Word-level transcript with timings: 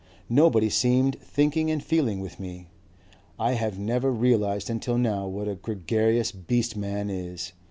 Nobody 0.31 0.67
seemed 0.71 1.19
thinking 1.21 1.69
and 1.69 1.83
feeling 1.83 2.21
with 2.21 2.39
me.... 2.39 2.65
I 3.37 3.51
have 3.51 3.77
never 3.77 4.11
realized 4.11 4.67
until 4.67 4.97
now 4.97 5.27
what 5.27 5.47
a 5.47 5.53
gregarious 5.53 6.31
beast 6.31 6.75
man 6.75 7.11
is. 7.11 7.51